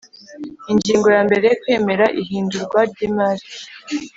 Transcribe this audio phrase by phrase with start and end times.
[0.71, 3.45] Ingingo ya mbere Kwemera ihindurwa ry imari